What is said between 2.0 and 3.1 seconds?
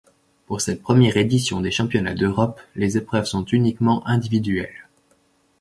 d’Europe, les